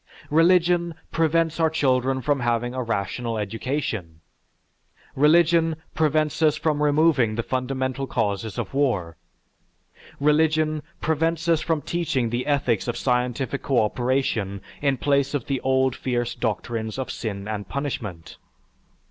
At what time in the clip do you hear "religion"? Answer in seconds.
0.31-0.95, 5.15-5.75, 10.19-10.81